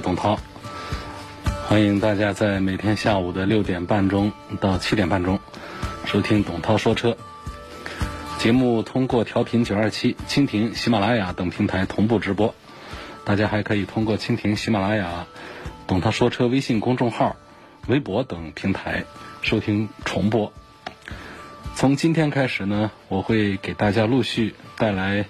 [0.00, 0.38] 董涛，
[1.66, 5.40] 欢迎大家在每天下午的六点半钟到七点半钟
[6.04, 7.16] 收听董涛说车
[8.38, 8.82] 节目。
[8.82, 12.54] 通过调频九二七、蜻蜓、喜马拉雅等平台同步直播，
[13.24, 15.26] 大家还可以通过蜻蜓、喜马拉雅、
[15.86, 17.36] 董涛说车微信公众号、
[17.88, 19.04] 微博等平台
[19.42, 20.52] 收听重播。
[21.74, 25.26] 从今天开始呢，我会给大家陆续带来。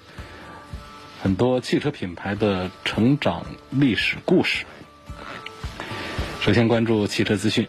[1.21, 4.65] 很多汽车品牌的成长历史故事。
[6.41, 7.67] 首先关注汽车资讯。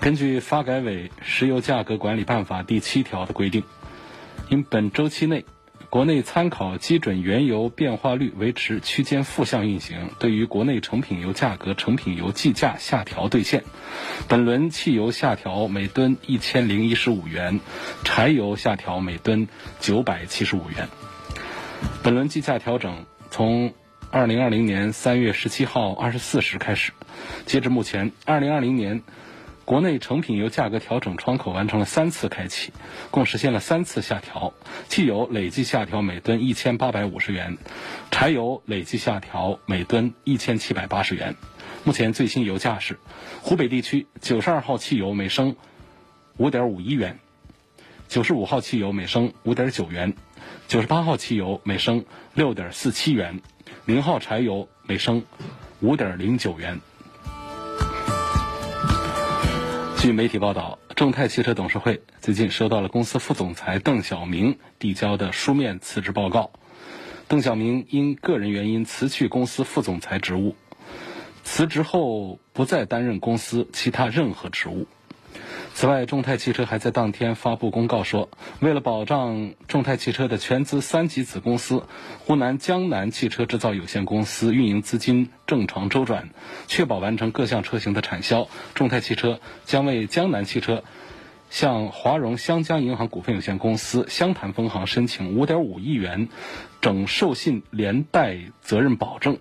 [0.00, 3.64] 根据发改委《石油价格管理办法》第七条的规定，
[4.48, 5.44] 因本周期内
[5.90, 13.64] 国内参考基准原油变化率维持区间负向运行，对于国内成品油价格成品油计价下调兑现。
[14.28, 17.58] 本轮汽油下调每吨一千零一十五元，
[18.04, 19.48] 柴油下调每吨
[19.80, 20.88] 九百七十五元。
[22.02, 23.74] 本轮计价调整从
[24.10, 26.92] 二零二零年三月十七号二十四时开始，
[27.44, 29.02] 截至目前，二零二零年
[29.66, 32.72] 国内成品油价格调整窗口完成了三次开启，
[33.10, 34.54] 共实现了三次下调。
[34.88, 37.58] 汽油累计下调每吨一千八百五十元，
[38.10, 41.36] 柴油累计下调每吨一千七百八十元。
[41.84, 42.98] 目前最新油价是：
[43.42, 45.54] 湖北地区九十二号汽油每升
[46.38, 47.18] 五点五一元，
[48.08, 50.14] 九十五号汽油每升五点九元。
[50.68, 53.40] 九十八号汽油每升六点四七元，
[53.86, 55.24] 零号柴油每升
[55.80, 56.78] 五点零九元。
[59.96, 66.50] 据媒体报道，众泰汽车董事会最近收到了公司副总裁邓小明递交的书面辞职报告。
[67.28, 70.54] 邓小明因个人原因辞去公司副总裁职务，
[71.44, 74.86] 辞职后不再担任公司其他任何职务。
[75.78, 78.28] 此外，众泰汽车还在当天发布公告说，
[78.58, 81.84] 为了保障众泰汽车的全资三级子公司
[82.18, 86.30] 湖南江南汽车制造有限公司运营资金正常周转，
[86.66, 90.82] 确保完成各项车型的产销，众泰汽车将为江南汽车
[91.48, 96.28] 向华融湘江银行股份有限公司湘潭分行申请5.5亿元
[96.80, 99.38] 整授信连带责任保证。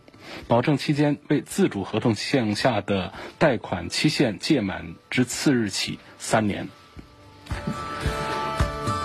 [0.48, 6.68] 保证期间为自主合同项下的贷款期限届满之次日起三年。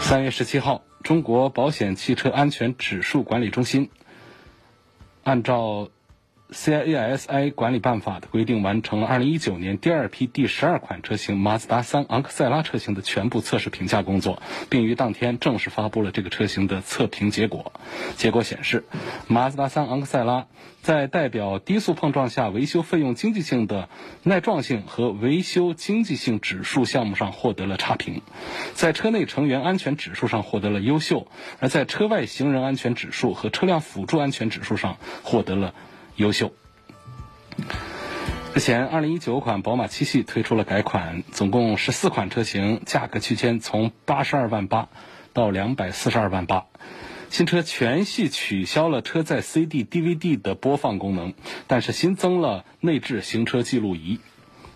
[0.00, 3.90] 三月十七号，中国保险汽车安全指数管理中心
[5.24, 5.88] 按照。
[6.52, 17.72] CIASI 管理办法的规定，完成了2019年第二批第十二款车型马自达三昂克赛拉车型的全部测试评价工作，并于当天正式发布了这个车型的测评结果。
[18.16, 18.84] 结果显示，
[19.26, 20.46] 马自达三昂克赛拉
[20.82, 23.88] 在代表低速碰撞下维修费用经济性的
[24.22, 28.20] 耐撞性和维修经济性指数项目上获得了差评，
[28.74, 31.28] 在车内成员安全指数上获得了优秀，
[31.60, 35.72] 而在车外行人安全指数和车辆辅助安全指数上获得了。
[36.16, 36.52] 优秀。
[38.54, 44.88] 日前，二零一九款宝马七系推出了改款，总共十四款车型，价格区间从八十二万八
[45.32, 46.66] 到两百四十二万八。
[47.30, 51.32] 新车全系取消了车载 CD、DVD 的播放功能，
[51.66, 54.20] 但是新增了内置行车记录仪。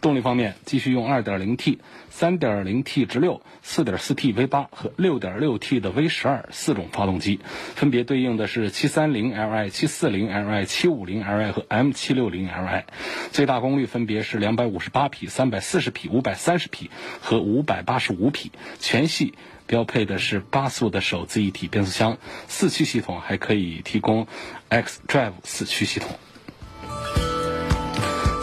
[0.07, 1.79] 动力方面，继续用 2.0T、
[2.17, 7.41] 3.0T 直六、4.4T V8 和 6.6T 的 V12 四种发动机，
[7.75, 9.35] 分别对应的是 730Li、
[9.69, 12.85] 740Li、750Li 和 M760Li，
[13.33, 16.89] 最大功率分别是258匹、340匹、530匹
[17.21, 18.53] 和585匹。
[18.79, 19.35] 全系
[19.67, 24.29] 标配的是八速的手自一体变速箱，四驱系统还可以提供
[24.71, 26.11] xDrive 四驱系统。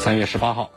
[0.02, 0.70] 三月十八号。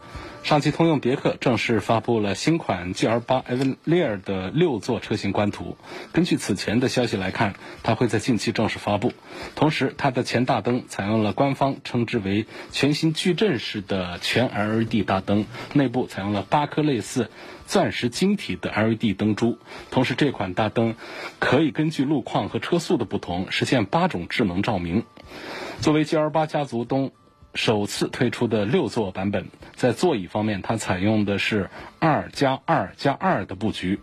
[0.46, 5.76] 上汽通用别克正式发布了新款 GL8 Avellir 的六座车型官图。
[6.12, 9.12] 根据此前的消息来看，它会在近期正式发布。
[9.56, 17.28] 同时，它的前大灯采用了官方称之为全新矩阵式的全 LED 大灯，内部采用了八颗类似
[17.66, 19.58] 钻石晶体的 LED 灯珠。
[19.90, 20.94] 同时，这款大灯
[21.40, 25.02] 可以根据路况和车速的不同，实现八种智能照明。
[25.80, 27.10] 作为 GL8 家族中。
[27.56, 33.98] 首次推出的六座版本，在座椅方面，它采用的是二加二加二的布局。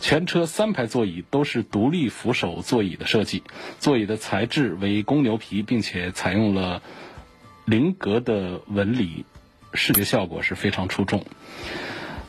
[0.00, 3.42] 全车三排座椅都是独立扶手座椅的设计，
[3.80, 6.82] 座椅的材质为公牛皮，并且采用了
[7.64, 9.24] 菱格的纹理，
[9.74, 11.24] 视觉效果是非常出众。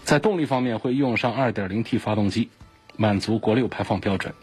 [0.03, 2.49] 在动力方面，会用上 2.0T 发动机，
[2.95, 4.33] 满足国六排放标准。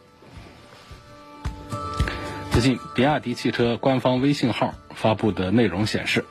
[2.57, 6.25] 最近，比亚迪汽车官方微信号发布的内容显示，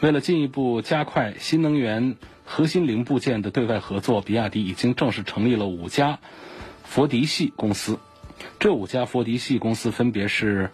[0.00, 6.18] 为了进一步加快新能源核心零部件的对外合作，比亚迪已经正式成立了五家
[6.82, 8.00] 佛迪系公司。
[8.58, 10.72] 这五家佛迪系公司分别是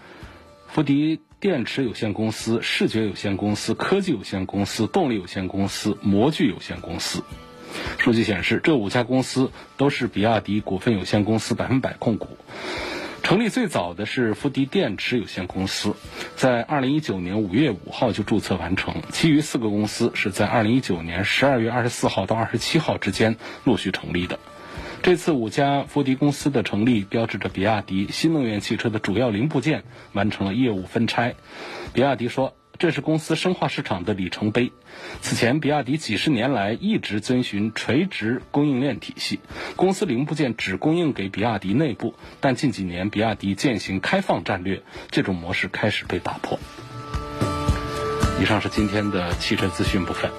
[0.67, 7.23] 福迪电池有限公司、视觉有限公司、科技有限公司、动力有限公司、模具有限公司。
[7.99, 12.39] 数据显示，这五家公司都是比亚迪股份有限公司百分百控股。
[13.27, 15.97] 成立最早的是福迪电池有限公司，
[16.37, 23.35] 在二零一九年五月五号就注册完成，其余四个公司是在二零一九年十二月二十四号到二十七号之间
[23.65, 24.39] 陆续成立的。
[25.03, 29.83] 这次五家福迪公司的成立，标志着比亚迪新能源汽车的主要零部件
[30.13, 31.35] 完成了业务分拆。
[31.93, 32.55] 比亚迪说。
[32.79, 34.73] 这是公司深化市场的里程碑。
[35.21, 39.41] 此前，比亚迪几十年来一直遵循垂直供应链体系，
[39.77, 42.15] 公司零部件只供应给比亚迪内部。
[42.41, 46.59] 但近几年，比亚迪践行开放战略，这种模式开始被打破。
[48.41, 50.31] 以上是今天的汽车资讯部分。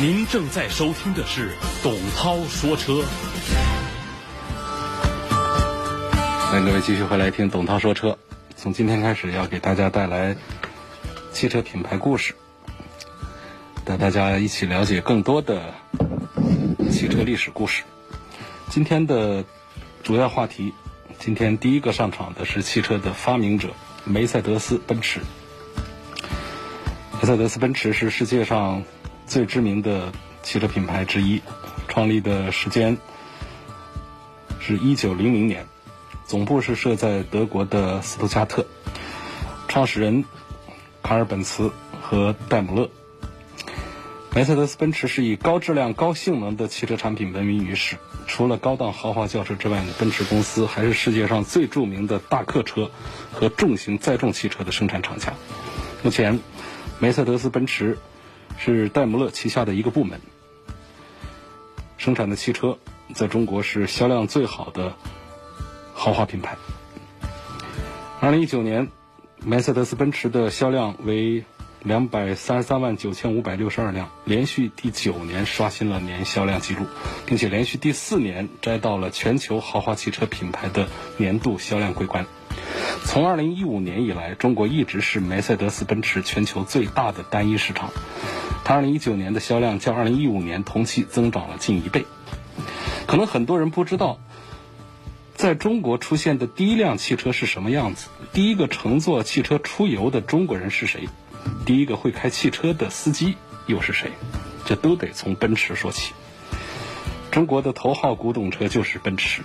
[0.00, 3.04] 您正在收听的是董涛说车。
[6.50, 8.18] 欢迎各位继续回来听董涛说车。
[8.56, 10.36] 从今天开始，要给大家带来
[11.32, 12.34] 汽车品牌故事，
[13.84, 15.72] 带大家一起了解更多的
[16.90, 17.84] 汽车历史故事。
[18.70, 19.44] 今天的
[20.02, 20.74] 主要话题，
[21.20, 23.68] 今天第一个上场的是汽车的发明者
[24.02, 25.20] 梅赛德斯奔驰。
[27.20, 28.82] 梅赛德斯奔驰是世界上。
[29.26, 30.12] 最知名的
[30.42, 31.42] 汽车品牌之一，
[31.88, 32.98] 创立的时间
[34.60, 35.66] 是一九零零年，
[36.26, 38.66] 总部是设在德国的斯图加特，
[39.68, 40.24] 创始人
[41.02, 42.90] 卡尔本茨和戴姆勒。
[44.34, 47.96] 梅赛德斯奔驰是以高质量、高性能的汽车产品闻名于世。
[48.26, 52.90] 除了高档豪华轿车之外呢，奔驰公司还是世界上最著名的大客车
[53.32, 55.34] 和重型载重汽车的生产厂家。
[56.02, 56.40] 目前，
[56.98, 57.98] 梅赛德斯奔驰。
[58.58, 60.20] 是戴姆勒旗下的一个部门，
[61.96, 62.78] 生产的汽车
[63.14, 64.94] 在中国是销量最好的
[65.92, 66.56] 豪华品牌。
[68.20, 68.88] 二零一九年，
[69.44, 71.44] 梅赛德斯奔驰的销量为
[71.82, 76.86] 两百三十三万九千五百六十二辆，连续第九年刷新了年销量记录，
[77.26, 82.24] 并且连续第四年摘到了全球豪华汽车品牌的年度销量桂冠。
[83.04, 87.90] 从二零一五年以来，中国一直是梅赛德斯奔驰全球最大的单一市场。
[88.64, 92.06] 它二零一九年的销量较二零一五年同期增长了近一倍。
[93.06, 94.18] 可能很多人不知道，
[95.34, 101.08] 在中国出现的第一辆汽车是什么样子，第一个乘坐汽车出游的中国人是谁，
[101.66, 103.36] 第一个会开汽车的司机
[103.66, 104.10] 又是谁，
[104.64, 106.14] 这都得从奔驰说起。
[107.30, 109.42] 中国的头号古董车就是奔驰。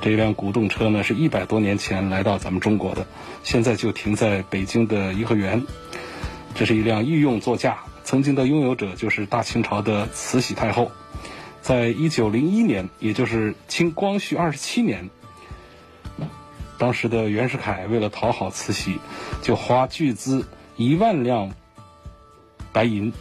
[0.00, 3.06] 这辆古董车呢，是一百多年前来到咱们中国的，
[3.44, 5.64] 现在就停在北京的颐和园。
[6.54, 10.90] 这是一辆御用座驾，曾经的拥有者就是大清朝的慈禧太后。
[11.60, 15.08] 在一九零一年，也就是清光绪二十七年，
[16.78, 18.98] 当时的袁世凯为了讨好慈禧，
[19.40, 21.52] 就花巨资一万辆
[22.72, 23.12] 白银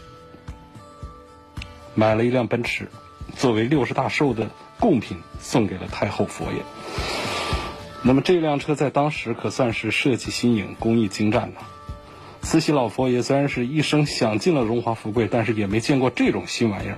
[1.93, 2.89] 买了一辆奔驰，
[3.35, 4.49] 作为六十大寿的。
[4.81, 6.61] 贡品送给了太后佛爷。
[8.03, 11.61] 那么这辆车在当时可算是设计新颖、工艺精湛了。
[12.41, 16.97] 慈禧老佛爷虽然是一生享尽了荣华富贵，但是也没见过这种新玩意儿。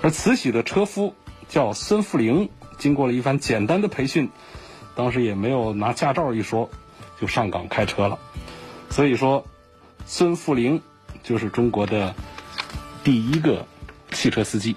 [0.00, 1.14] 而慈禧的车夫
[1.48, 2.48] 叫孙富龄，
[2.78, 4.30] 经过了一番简单的培训，
[4.94, 6.70] 当时也没有拿驾照一说，
[7.20, 8.20] 就上岗开车了。
[8.88, 9.44] 所以说，
[10.06, 10.80] 孙富龄
[11.24, 12.14] 就是中国的
[13.02, 13.66] 第一个
[14.12, 14.76] 汽车司机。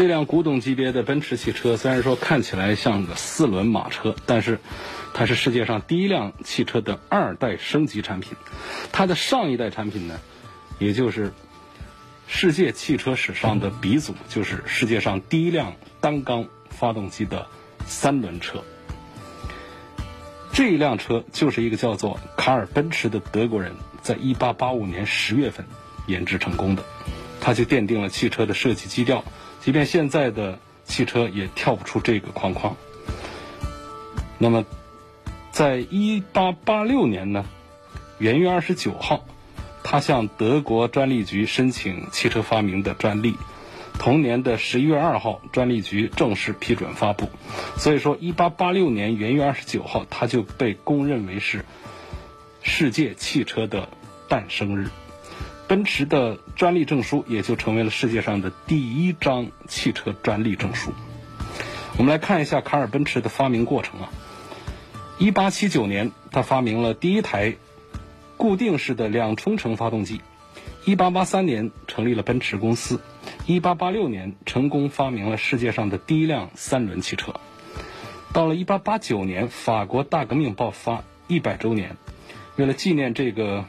[0.00, 4.58] 这辆古董级别的奔驰汽车，虽然说看起来像个四轮马车，但是
[5.12, 8.32] 它是世界上第一辆汽车的二代升级产品。
[8.92, 10.18] 它的上一代产品呢，
[10.78, 11.34] 也就是
[12.26, 17.46] 世界汽车史上的鼻祖，就是世界上第一辆单缸发动机的
[17.84, 18.64] 三轮车。
[20.54, 25.66] 这一辆车就是一个叫做卡尔奔驰的德国人，在一八八五年十月份
[26.06, 26.82] 研制成功的，
[27.42, 29.22] 它就奠定了汽车的设计基调。
[29.60, 32.76] 即便现在的汽车也跳不出这个框框。
[34.38, 34.64] 那么，
[35.50, 37.44] 在一八八六年呢，
[38.18, 39.24] 元月二十九号，
[39.84, 43.34] 他向德国专利局申请汽车发明的专利。
[43.98, 47.28] 同年的十一月二号，专利局正式批准发布。
[47.76, 51.66] 所以说，一八八六年元月二十九号，他就被公认为是
[52.62, 53.90] 世界汽车的
[54.26, 54.88] 诞生日。
[55.70, 60.90] 奔驰的专利证书也就成为了世界上的第一张汽车专利证书。
[61.96, 64.10] 我们来看一下卡尔奔驰的发明过程啊。
[65.20, 67.54] 一八七九年，他发明了第一台
[68.36, 70.20] 固定式的两冲程发动机。
[70.86, 73.00] 一八八三年，成立了奔驰公司。
[73.46, 77.34] 一八八六年，成功发明了世界上的第一辆三轮汽车。
[78.32, 81.96] 到了一八八九年，法国大革命爆发一百周年，
[82.56, 83.66] 为了纪念这个。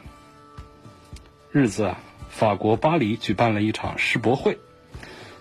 [1.52, 4.58] 日子啊，法国巴黎举办了一场世博会。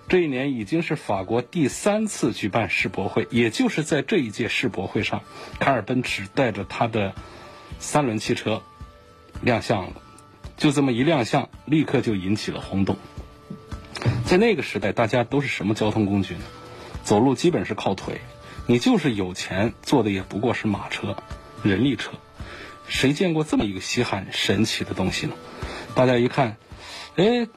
[0.10, 5.24] 这一年已经是法国第三次举办世博会，也就是在这一届世博会上，
[5.58, 7.16] 卡尔奔驰带着他的
[7.80, 8.62] 三轮汽车
[9.42, 9.94] 亮相了。
[10.58, 12.98] 就这么一亮相，立刻就引起了轰动。
[14.26, 16.42] 在那个时代，大家都是什么交通工具呢？
[17.06, 18.20] 走路基本是靠腿，
[18.68, 21.16] 你就是有钱，坐的也不过是马车、
[21.64, 22.12] 人力车。
[22.90, 25.36] 谁见过这么一个稀罕神奇的东西呢？
[25.94, 26.58] 大家一看，
[27.16, 27.48] 哎，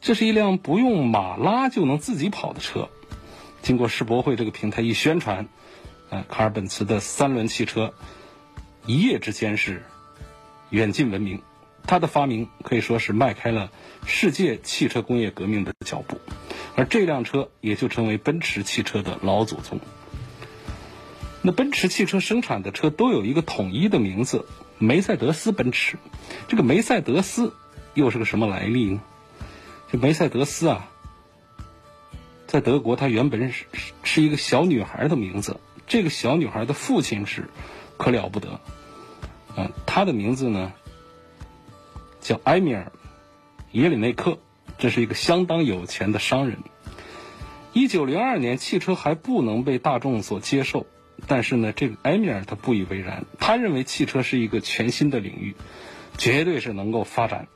[0.00, 2.88] 这是一辆不用马拉就能自己跑的车。
[3.62, 5.48] 经过世博会这个平台一宣传，
[6.08, 7.92] 啊，卡尔本茨的三轮汽车
[8.86, 9.82] 一夜之间是
[10.70, 11.42] 远近闻名。
[11.86, 13.70] 他的发明可以说是迈开了
[14.06, 16.18] 世界汽车工业革命的脚步，
[16.76, 19.80] 而这辆车也就成为奔驰汽车的老祖宗。
[21.42, 24.46] 那奔驰汽车生产的车都有一个统一的名字——
[24.78, 25.98] 梅赛德斯奔驰。
[26.48, 27.52] 这个梅赛德斯。
[27.94, 29.00] 又是个什么来历呢？
[29.90, 30.88] 这梅赛德斯啊，
[32.46, 33.64] 在德国，它原本是
[34.02, 35.58] 是一个小女孩的名字。
[35.86, 37.50] 这个小女孩的父亲是
[37.96, 38.60] 可了不得，
[39.56, 40.72] 嗯，他的名字呢
[42.20, 42.92] 叫埃米尔·
[43.72, 44.38] 耶里内克，
[44.78, 46.58] 这是一个相当有钱的商人。
[47.72, 50.86] 一九零二年，汽车还不能被大众所接受，
[51.26, 55.56] 但是呢，这个埃米尔他不以为然，他认为汽车是一个全新的领域，
[56.18, 57.48] 绝对是能够发展。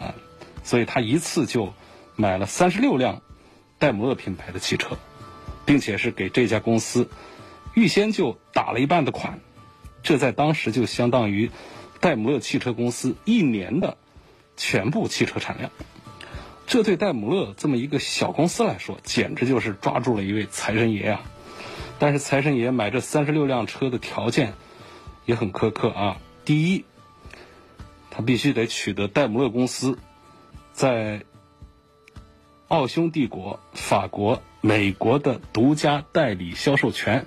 [0.00, 0.14] 啊，
[0.64, 1.72] 所以他一次就
[2.16, 3.22] 买了三十六辆
[3.78, 4.98] 戴姆勒品牌的汽车，
[5.64, 7.08] 并且是给这家公司
[7.74, 9.38] 预先就打了一半的款，
[10.02, 11.50] 这在当时就相当于
[12.00, 13.96] 戴姆勒汽车公司一年的
[14.56, 15.70] 全部汽车产量。
[16.66, 21.22] 这对戴姆勒这么一个小公司来说，简直就是抓住了一位财神爷啊！
[21.98, 24.54] 但是财神爷买这三十六辆车的条件
[25.26, 26.84] 也很苛刻啊，第一。
[28.20, 29.98] 必须得取得戴姆勒公司
[30.72, 31.24] 在
[32.68, 37.26] 奥匈帝国、法国、美国的独家代理销售权。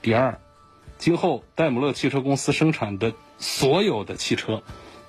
[0.00, 0.40] 第二，
[0.98, 4.62] 今后戴姆勒汽车公司生产的所有的汽车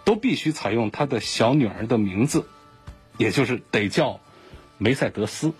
[0.03, 2.45] 都必须采用他的小女儿的名字，
[3.17, 4.19] 也就是得叫
[4.77, 5.53] 梅赛德斯。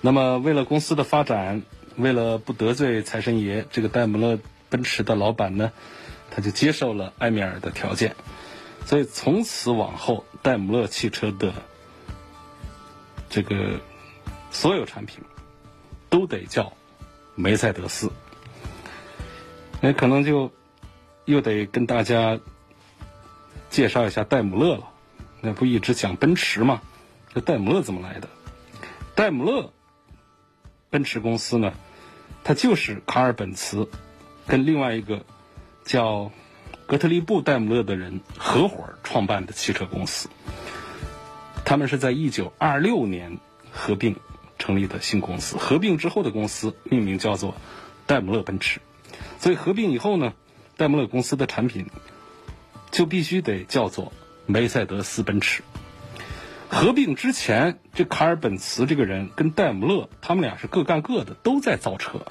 [0.00, 1.62] 那么，为了公司的发展，
[1.96, 4.38] 为了不得罪财神爷，这个戴姆勒
[4.70, 5.72] 奔驰的老板呢？
[6.38, 8.14] 他就接受了埃米尔的条件，
[8.86, 11.52] 所以从此往后，戴姆勒汽车的
[13.28, 13.80] 这个
[14.52, 15.18] 所有产品
[16.08, 16.72] 都得叫
[17.34, 18.12] 梅赛德斯。
[19.80, 20.52] 那可能就
[21.24, 22.38] 又得跟大家
[23.68, 24.88] 介绍一下戴姆勒了。
[25.40, 26.80] 那不一直讲奔驰吗？
[27.34, 28.28] 这戴姆勒怎么来的？
[29.16, 29.72] 戴姆勒
[30.88, 31.72] 奔驰公司呢，
[32.44, 33.88] 它就是卡尔本茨
[34.46, 35.24] 跟另外一个。
[35.88, 36.30] 叫
[36.86, 40.28] 格特利布·戴姆勒的人合伙创办的汽车公司，
[41.64, 43.38] 他们是在一九二六年
[43.72, 44.16] 合并
[44.58, 45.56] 成立的新公司。
[45.56, 47.54] 合并之后的公司命名叫做
[48.06, 48.80] 戴姆勒奔驰，
[49.38, 50.34] 所以合并以后呢，
[50.76, 51.86] 戴姆勒公司的产品
[52.90, 54.12] 就必须得叫做
[54.44, 55.62] 梅赛德斯奔驰。
[56.68, 62.26] 合并之前，这卡尔本茨这个人跟戴姆勒他们俩是各干各的，都在造车。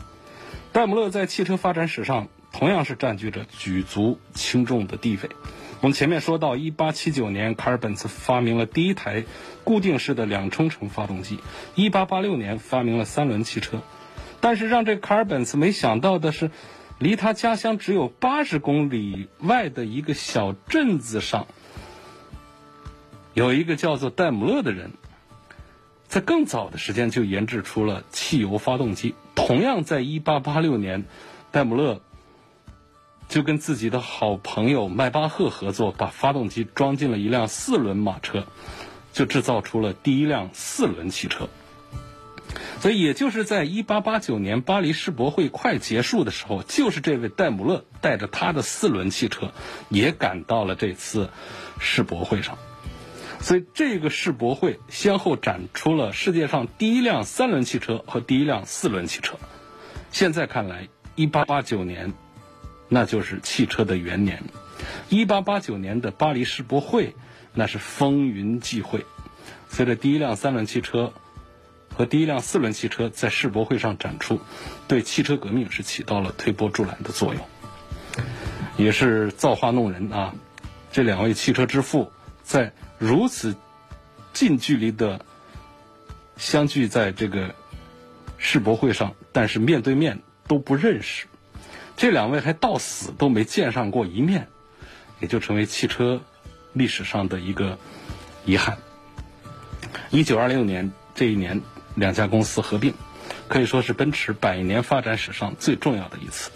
[0.72, 2.28] 戴姆勒在汽车发展史上。
[2.58, 5.30] 同样是占据着举足轻重的地位。
[5.80, 9.26] 我们前面说到，一八七九年，卡尔本茨发明了第一台
[9.64, 11.36] 固定式的两冲程发动机；
[11.76, 13.84] 一八八六年，发明了三轮汽车。
[14.40, 16.50] 但是让这卡尔本茨没想到的是，
[16.98, 21.46] 离他家乡只有八十公里外的一个小镇子上，
[23.36, 24.94] 有一个叫做戴姆勒的人，
[26.08, 29.14] 在更早的时间就研制出了汽油发动机。
[29.36, 31.06] 同样在一八八六年，
[31.52, 32.02] 戴姆勒。
[33.28, 38.48] 就跟自己的好朋友迈巴赫合作，把发动机装进了一辆四轮马车，
[39.14, 41.50] 就制造出了第一辆四轮汽车。
[42.80, 49.52] 所以，也就是在一八八九年巴黎世博会快结束的时候，就是这位戴姆勒带着他的四轮汽车
[49.90, 51.30] 也赶到了这次
[51.80, 52.58] 世博会上。
[53.42, 59.36] 所以，这个世博会先后展出了世界上第一辆三轮汽车和第一辆四轮汽车。
[60.12, 62.14] 现在看来，一八八九年
[62.90, 64.44] 那就是汽车的元年，
[65.10, 67.16] 一八八九年的巴黎世博会
[67.54, 69.06] 那是风云际会。
[69.70, 71.14] 随着第一辆三轮汽车
[71.94, 74.40] 和第一辆四轮汽车在世博会上展出，
[74.88, 77.44] 对汽车革命是起到了推波助澜的作用，
[78.78, 80.34] 也是造化弄人啊！
[80.92, 82.12] 这两位汽车之父
[82.44, 83.56] 在如此
[84.32, 85.26] 近距离的
[86.38, 87.54] 相聚在这个
[88.38, 91.26] 世博会上，但是面对面都不认识，
[91.98, 94.48] 这两位还到死都没见上过一面，
[95.20, 96.22] 也就成为汽车
[96.72, 97.80] 历史上的一个
[98.46, 98.78] 遗憾。
[100.12, 101.62] 一九二六年这一年，
[101.96, 102.94] 两家公司合并，
[103.48, 106.52] 可以说是奔驰百年发展史上最重要的一次。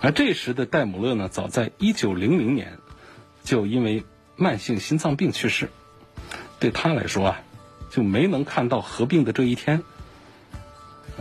[0.00, 2.78] 而这时的戴姆勒呢，早在一九零零年
[3.42, 4.04] 就因为
[4.36, 5.70] 慢性心脏病去世，
[6.60, 7.40] 对他来说啊，
[7.90, 9.82] 就没能看到合并的这一天，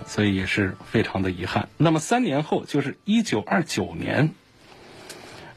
[0.05, 1.69] 所以也是非常的遗憾。
[1.77, 4.33] 那么三年后，就是一九二九年，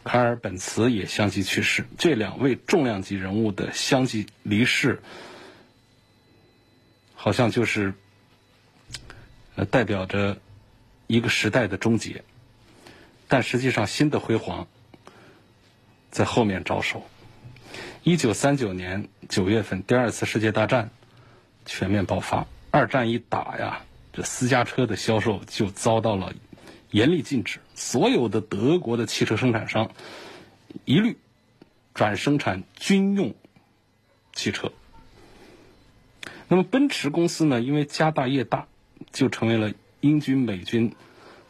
[0.05, 5.03] 卡尔本茨也相继去世，这两位重量级人物的相继离世。
[7.15, 7.93] 好像就是，
[9.71, 10.39] 代表着
[11.07, 12.25] 一个时代的终结，
[13.29, 14.67] 但实际上新的辉煌
[16.11, 17.07] 在后面招手。
[18.03, 20.89] 一九三九年九月份，第二次世界大战
[21.67, 26.33] 全面爆发，二战一打呀，这私家车的销售就遭到了
[26.91, 29.91] 严厉禁止，所有的德国的汽车生产商
[30.85, 31.17] 一律
[31.95, 33.35] 转生产军用
[34.33, 34.73] 汽车。
[36.49, 37.61] 那么奔驰公司呢？
[37.61, 38.67] 因为家大业大，
[39.13, 40.93] 就成为了英军、美军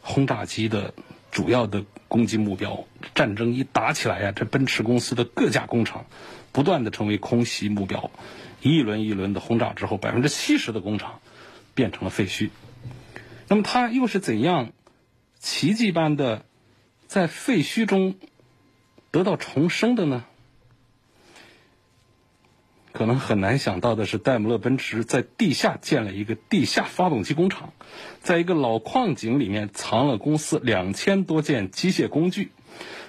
[0.03, 0.93] 轰炸机的
[1.31, 2.85] 主要的攻击目标。
[3.15, 6.05] 战争一打起来呀，这奔驰公司的各家工厂
[6.53, 8.11] 不断的成为空袭目标。
[8.61, 11.21] 一轮一轮的轰炸之后，百分之七十的工厂
[11.81, 12.51] 变成了废墟。
[13.49, 14.73] 那么它又是怎样
[15.39, 16.45] 奇迹般的
[17.07, 18.17] 在废墟中
[19.11, 20.27] 得到重生的呢？
[22.93, 27.73] 可能很难想到的是，戴姆勒奔驰在地下建了一个地下发动机工厂，
[28.21, 32.51] 在一个老矿井里面藏了公司两千多件机械工具，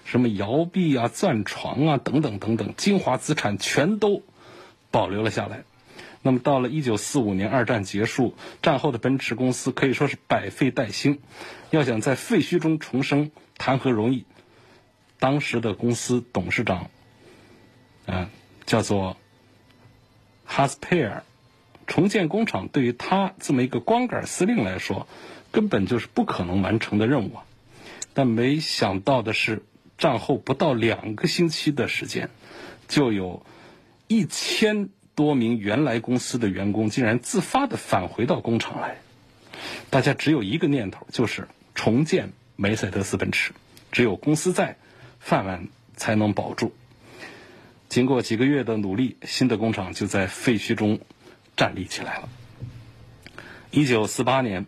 [0.05, 4.23] 什么摇臂啊、钻床啊等等等等，精华资产全都
[4.91, 5.65] 保留了下来。
[6.21, 11.19] 那么到了一九四五年，二战结束，战后的奔驰公司可以说是百废待兴，
[11.69, 14.25] 要想在废墟中重生，谈何容易？
[15.19, 16.89] 当时的公司董事长，
[18.05, 18.29] 嗯，
[18.65, 19.17] 叫做。
[20.53, 21.23] 哈斯佩尔
[21.87, 25.07] 重建工厂对于他这么一个光杆司令来说，
[25.49, 27.45] 根本就是不可能完成的任务啊！
[28.13, 29.63] 但没想到的是，
[29.97, 32.29] 战后不到两个星期的时间，
[32.89, 33.45] 就有
[34.09, 34.89] 一千
[35.21, 38.97] 多名原来公司的员工竟然自发的返回到工厂来。
[39.91, 43.53] 大家只有一个念头，就是重建梅赛德斯奔驰。
[43.91, 44.77] 只有公司在，
[45.19, 46.73] 饭碗才能保住。
[47.87, 50.99] 经过几个月的努力，新的工厂就在废墟中
[51.55, 52.27] 站立起来了。
[53.69, 54.65] 一九四八年，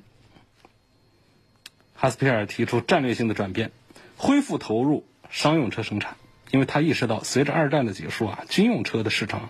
[1.95, 3.71] 哈斯皮尔提出战略性的转变，
[4.17, 6.15] 恢复投入商用车生产，
[6.53, 9.49] 因为他意识到，随着二战的结束啊，军用车的市场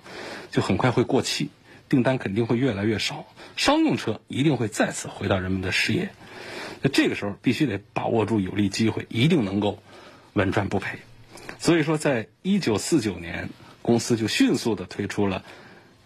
[0.50, 1.50] 就很快会过气，
[1.90, 6.10] 订单肯定会越来越少，商用车一定会再次回到人们的视野。
[6.82, 9.84] 那这个时候必须得把握住有利机会，一定能够
[10.32, 11.00] 稳赚不赔。
[11.60, 13.50] 所以说，在一九四九年。
[13.86, 15.44] 公司就迅速的推出了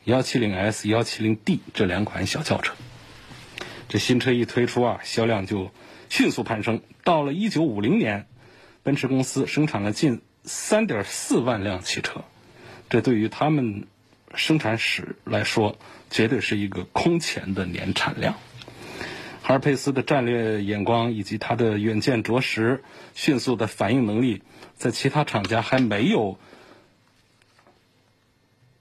[0.08, 2.74] 170S、170D 这两款小轿车。
[3.88, 5.70] 这新车一推出啊，销量就
[6.10, 6.82] 迅速攀升。
[7.04, 8.26] 到了1950年，
[8.82, 12.24] 奔驰公司生产了近3.4万辆汽车，
[12.90, 13.86] 这对于他们
[14.34, 15.78] 生产史来说，
[16.10, 18.36] 绝对是一个空前的年产量。
[19.44, 22.84] 哈尔佩斯的战略眼光以及他的远见卓识、
[23.14, 24.42] 迅速的反应能力，
[24.76, 26.40] 在其他厂家还没有。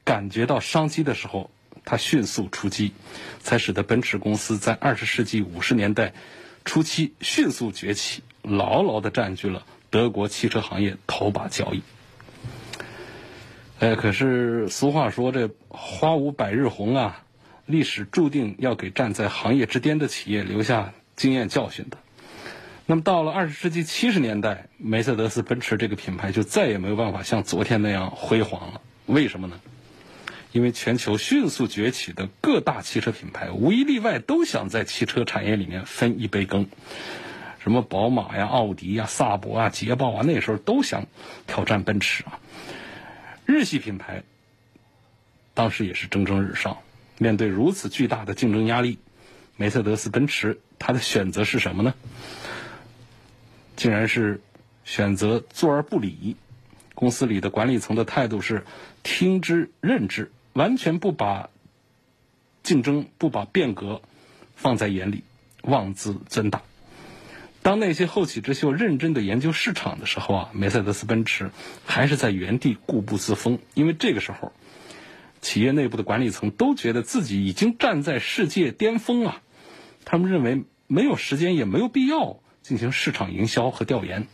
[0.04, 1.50] 感觉到商机的时候，
[1.84, 2.92] 他迅速出击，
[3.40, 6.14] 才使得奔驰公司在二十世纪五十年代
[6.64, 11.82] 初期迅速崛起，牢牢的占据了德国汽车行业头把交椅。
[13.78, 17.22] 哎，可是俗话说这花无百日红啊，
[17.66, 21.98] 历史注定要给站在行业之巅的企业留下经验教训的。
[22.86, 28.80] 那么到了二十世纪七十年代，梅赛德斯奔驰这个品牌就再也没有办法像昨天那样辉煌了。
[29.06, 29.60] 为什么呢？
[30.52, 36.66] 因为全球迅速崛起的各大汽车品牌，无一例外都想在汽车产业里面分一杯羹。
[37.66, 41.08] 什么宝马呀、奥迪呀、萨博啊、捷豹啊，那时候都想
[41.48, 42.38] 挑战奔驰啊。
[43.44, 44.22] 日系品牌
[45.52, 46.78] 当时也是蒸蒸日上，
[47.18, 49.00] 面对如此巨大的竞争压力，
[49.56, 51.92] 梅赛德斯奔驰它的选择是什么呢？
[53.74, 54.40] 竟然是
[54.84, 56.36] 选择坐而不理。
[56.94, 58.64] 公司里的管理层的态度是
[59.02, 61.50] 听之任之，完全不把
[62.62, 64.02] 竞争、不把变革
[64.54, 65.24] 放在眼里，
[65.62, 66.62] 妄自尊大。
[67.66, 71.50] 当那些后起之秀认真的研究市场的时候啊，梅赛德斯奔驰
[71.84, 74.52] 还是在原地固步自封，因为这个时候，
[75.40, 79.42] 企业内部的管理层都觉得自己已经站在世界巅峰了，
[80.04, 84.28] 他们认为没有时间也没有必要进行市场营销和调研。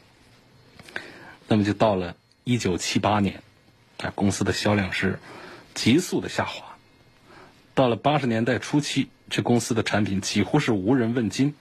[1.49, 3.43] 那么就到了一九七八年，
[3.97, 5.19] 啊，公司的销量是
[5.73, 6.77] 急速的下滑。
[7.73, 11.55] 到了八十年代初期，这公司的产品几乎是无人问津。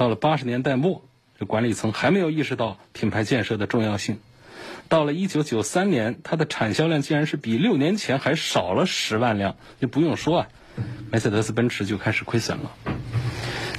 [0.00, 1.04] 到了八十年代末，
[1.38, 4.18] 这管理层还没有意识到品牌建设的重要性。
[4.88, 9.56] 到了一九九三年，它的产销量竟然是比六年前还少了十万辆。
[9.78, 10.48] 就不用说啊，
[11.12, 12.72] 梅赛德斯奔驰就开始亏损了。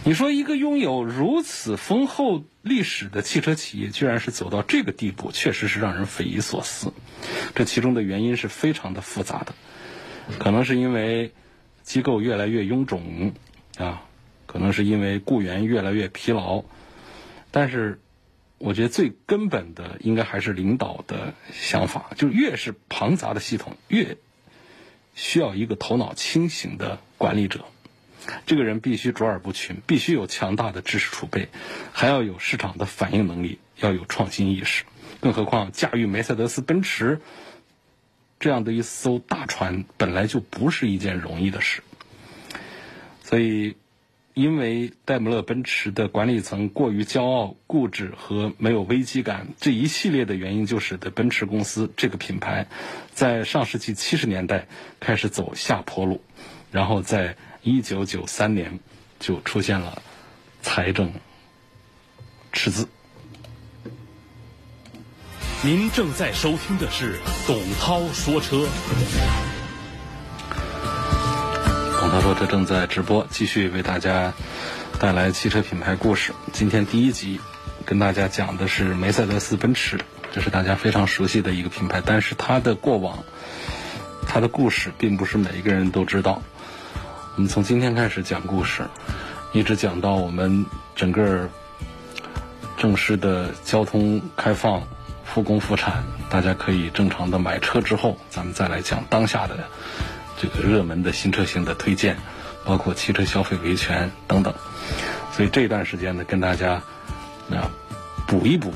[0.04, 6.94] 你说一个拥有如此丰厚历史的汽车企业，居然是走到这个地步，确实是让人匪夷所思。
[7.56, 9.56] 这其中的原因是非常的复杂的，
[10.38, 11.32] 可能是因为
[11.82, 13.34] 机构越来越臃肿
[13.80, 14.04] 啊。
[14.52, 16.66] 可能是因为雇员越来越疲劳，
[17.52, 18.02] 但是
[18.58, 24.18] 我觉得最根本的应该还是领导的想法，就越是庞杂的系统，越
[25.16, 27.64] 需要一个头脑清醒的管理者。
[28.46, 31.48] 这个人必须卓尔不群，必须有强大的知识储备，
[31.94, 34.84] 还要有市场的反应能力，要有创新意识。
[35.22, 37.22] 更何况驾驭梅赛德斯奔驰
[38.38, 41.84] 这样的一艘大船，本来就不是一件容易的事，
[43.24, 43.78] 所以。
[44.34, 52.68] 因为戴姆勒奔驰的管理层过于骄傲、固执和没有危机感，这一系列的原因就使得奔驰公司这个品牌
[53.14, 54.68] 在上世纪七十年代
[55.00, 56.22] 开始走下坡路，
[56.72, 58.80] 然后在一九九三年
[59.20, 60.02] 就出现了
[60.62, 61.12] 财政
[62.54, 62.88] 赤字。
[65.64, 68.66] 您正在收听的是董涛说车。
[72.12, 74.34] 他说：“他正在直播，继续为大家
[75.00, 76.34] 带来汽车品牌故事。
[76.52, 77.40] 今天第一集
[77.86, 79.98] 跟大家讲的是梅赛德斯奔驰，
[80.34, 82.04] 这是大家非常熟悉的一个品牌。
[82.06, 83.24] 但是它的过往，
[84.28, 86.42] 它的故事，并不是每一个人都知道。
[87.38, 88.84] 我们从今天开始讲故事，
[89.54, 90.66] 一直讲到我们
[90.98, 91.50] 整个
[92.76, 94.84] 正式的交通开放、
[95.24, 99.58] 复工复产，大家可以正常的买车之后，咱们再来讲当下的。”
[100.42, 102.18] 这个热门的新车型的推荐，
[102.66, 104.56] 包括汽车消费维权等等，
[105.32, 106.82] 所以这一段时间呢，跟大家
[107.52, 107.70] 啊
[108.26, 108.74] 补一补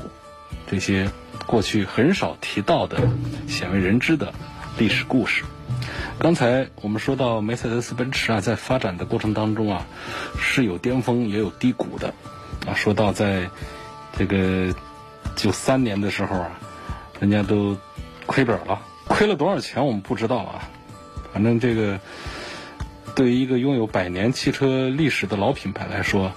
[0.70, 1.10] 这些
[1.44, 3.08] 过去很少提到的
[3.48, 4.32] 鲜为人知的
[4.78, 5.42] 历史故事。
[6.20, 9.86] 刚才我们说到梅赛德斯奔驰啊，在发展的过程当中啊，
[10.40, 12.14] 是有巅峰也有低谷的
[12.64, 12.74] 啊。
[12.74, 13.50] 说到在
[14.16, 14.72] 这个
[15.34, 16.52] 九三年的时候啊，
[17.18, 17.76] 人家都
[18.24, 20.70] 亏本了，亏了多少钱我们不知道啊。
[21.36, 22.00] 反正这个，
[23.14, 26.32] 对于一个拥有百年汽车历史的老品牌来说，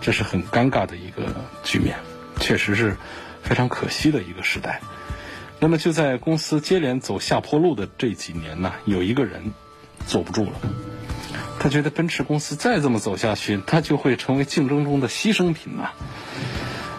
[0.00, 1.96] 这是很尴尬的一个局面，
[2.38, 2.96] 确实是
[3.42, 4.80] 非常可惜的一个时代。
[5.58, 9.52] 那么就在公司接连走下坡路的这几年呢，有一个人
[10.06, 10.52] 坐不住了，
[11.58, 15.90] 他觉得奔驰公司再这么走下去，他就会成为竞争中的牺牲品呐。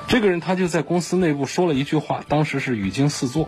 [0.09, 3.47] 这个人他就在公司内部说了一句话，当时是语惊四座，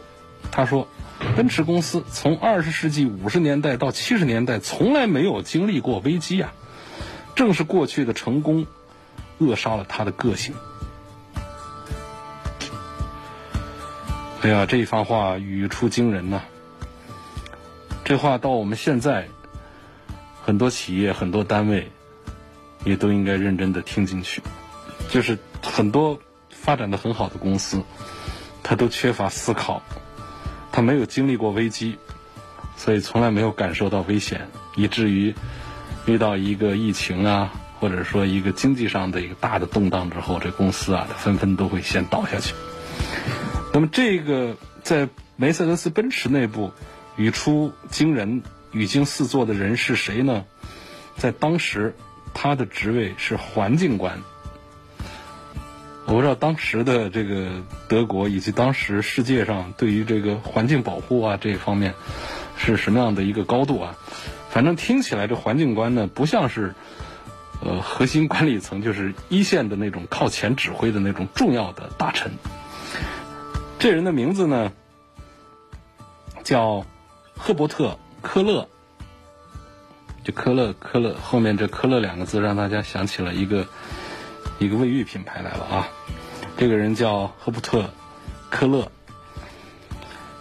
[0.50, 0.88] 他说。
[1.36, 6.52] 奔驰公司从二十世纪五十年代到七十年代，从来没有经历过危机呀。
[7.36, 8.68] 正是过去的成功，
[9.38, 10.54] 扼杀了他的个性。
[14.42, 16.42] 哎呀，这一番话语出惊人呐！
[18.04, 19.28] 这话到我们现在，
[20.44, 21.92] 很多企业、很多单位，
[22.84, 24.42] 也都应该认真的听进去。
[25.10, 27.84] 就是很多发展的很好的公司，
[28.64, 29.82] 它都缺乏思考。
[30.72, 31.98] 他没有经历过危机，
[32.78, 35.36] 所以从来没有感受到危险，以至于
[36.06, 42.54] 遇到一个疫情啊，或者说一个经济上的一个大的动荡之后，这公司啊，它纷纷都会先倒下去。
[43.74, 46.72] 那么，这个在梅赛德斯奔驰内部
[47.18, 50.46] 语出惊人、语惊四座的人是谁呢？
[51.18, 51.96] 在当时，
[52.34, 54.20] 他的职位是环境官。
[56.12, 61.94] 我不知道当时的这个德国以及当时世界上对于这个环境保护啊这一方面
[62.58, 63.96] 是什么样的一个高度啊？
[64.50, 66.76] 反正听起来这环境官呢，不像是
[67.64, 72.34] 呃核心管理层，就是一线的那种靠前指挥的那种重要的大臣。
[73.80, 74.74] 这人的名字呢，
[76.44, 76.86] 叫
[77.38, 77.88] 赫伯特·
[78.22, 78.68] 科勒。
[80.24, 83.66] 就科勒科勒后面这科勒两个字，让大家想起了一个
[84.62, 85.90] 一个卫浴品牌来了啊。
[86.58, 87.82] 这个人叫赫伯特·
[88.50, 88.92] 科勒。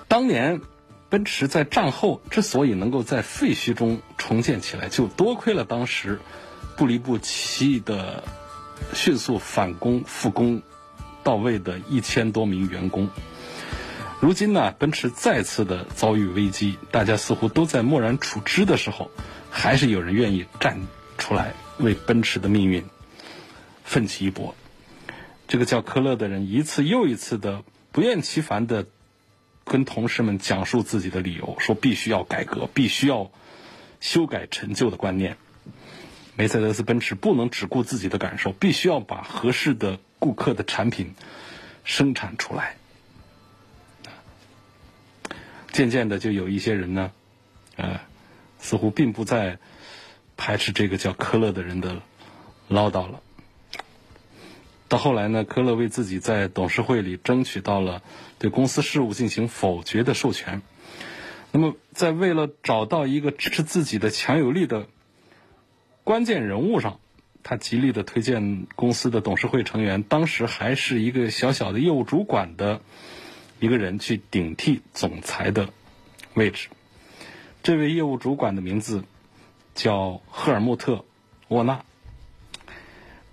[0.09, 0.61] 当年
[1.09, 6.21] 奔驰在战后之所以能够在废墟中重建起来，就多亏了当时
[6.77, 8.25] 不离不弃的
[8.93, 10.63] 迅速返工复工
[11.23, 13.09] 到位的一千多名员工。
[14.21, 19.11] 如今呢，奔驰再次的遭遇危机，大家似乎都在漠然处之的时候。
[19.53, 20.87] 还是有人愿意站
[21.19, 22.85] 出来为奔驰的命运
[23.91, 24.55] 奋起一搏。
[25.49, 28.87] 这个叫科勒的人一次又一次的不厌其烦的
[29.65, 33.33] 跟同事们讲述自己的理由，说必须要改革，必须要
[33.99, 35.37] 修改陈旧的观念。
[36.37, 41.15] 梅赛德斯奔驰不能只顾自己的感受，必须要把合适的顾客的产品
[41.83, 42.77] 生产出来。
[45.73, 47.11] 渐渐的，就有一些人呢，
[47.75, 48.01] 呃。
[48.63, 49.59] 似乎并不再
[50.37, 52.03] 排斥这个叫科勒的人的
[52.69, 53.23] 唠叨了。
[54.91, 58.03] 到后来呢，科勒为自己在董事会里争取到了
[58.41, 60.63] 对公司事务进行否决的授权。
[61.53, 64.89] 那么，在为了找到一个支持自己的强有力的
[66.03, 66.99] 关键人物上，
[67.45, 72.81] 他极力的推荐公司的董事会成员，当时还是一个小小的业务主管的
[73.61, 75.69] 一个人去顶替总裁的
[76.35, 76.69] 位置。
[77.63, 79.05] 这位业务主管的名字
[79.77, 80.95] 叫赫尔穆特·
[81.47, 81.85] 沃纳。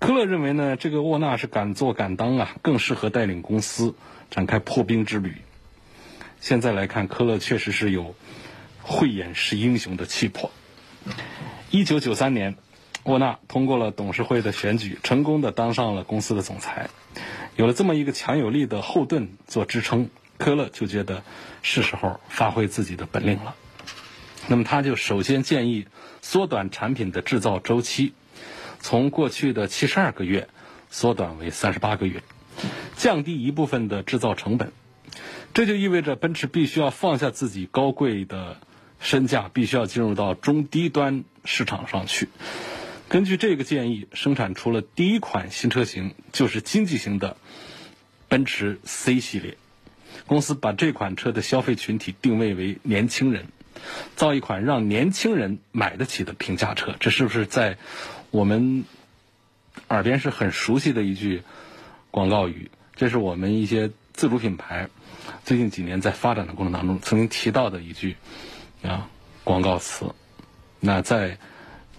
[0.00, 3.94] 科勒认为呢，这个沃纳是敢做敢当啊，更适合带领公司
[4.30, 5.34] 展开破冰之旅。
[6.40, 8.14] 现在来看，科勒确实是有
[8.82, 10.50] 慧眼识英雄的气魄。
[11.70, 12.56] 一九九三年，
[13.02, 16.90] 沃纳通过了董事会的选举，成功的当上了公司的总裁。
[17.56, 21.24] 有了这么一个强有力的后盾做支撑，科勒就觉得
[21.62, 23.56] 是时候发挥自己的本领了。
[24.46, 25.88] 那么他就首先建议
[26.22, 28.14] 缩短产品的制造周期，
[28.80, 30.48] 从过去的七十二个月
[30.90, 32.22] 缩短为三十八个月，
[32.96, 34.72] 降低一部分的制造成本。
[35.54, 38.58] 这就意味着奔驰必须要放下自己高贵的
[39.00, 42.28] 身价，必须要进入到中低端市场上去。
[43.08, 47.36] 根据这个建议，生产出了第一款新车型，就是经济型的
[48.28, 49.56] 奔驰 C 系列。
[50.26, 53.46] 公司把这款车的消费群体定位为年轻人。
[54.16, 57.78] 造一款让年轻人买得起的平价车，这是不是在
[58.30, 58.84] 我们
[59.88, 61.42] 耳边是很熟悉的一句
[62.10, 62.70] 广告语？
[62.94, 64.88] 这是我们一些自主品牌
[65.44, 68.16] 最近几年在发展的过程当中曾经提到的一句
[68.82, 69.08] 啊
[69.44, 70.14] 广告词。
[70.80, 71.38] 那在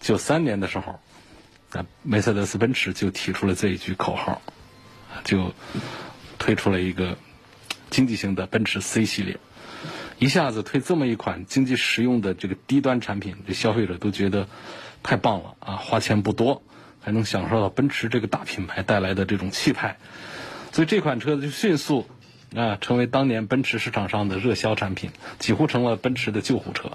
[0.01, 0.99] 九三年的时候，
[1.71, 4.41] 那梅赛德斯奔驰就提出了这一句口号，
[5.23, 5.53] 就
[6.37, 7.17] 推出了一个
[7.89, 9.37] 经济型的奔驰 C 系列。
[10.19, 14.49] 一下子推这么一款经济实用的这个低端产品，这消费者都觉得
[15.03, 15.75] 太棒了啊！
[15.77, 16.61] 花钱不多，
[17.01, 19.97] 还能享受到奔驰这个大品牌带来的这种气派，
[20.71, 22.07] 所以这款车就迅速
[22.55, 26.91] 啊成为当年奔驰市场上的热销产品，几乎成了奔驰的救护车。